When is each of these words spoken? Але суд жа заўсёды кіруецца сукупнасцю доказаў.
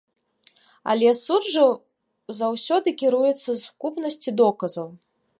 Але 0.91 1.09
суд 1.17 1.43
жа 1.55 1.65
заўсёды 2.39 2.93
кіруецца 3.01 3.49
сукупнасцю 3.63 4.29
доказаў. 4.41 4.89